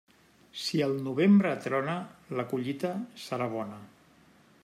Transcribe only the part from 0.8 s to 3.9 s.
al novembre trona, la collita serà bona.